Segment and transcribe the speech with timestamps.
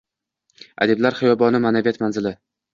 [0.87, 2.37] Adiblar xiyoboni- maʼnaviyat manzili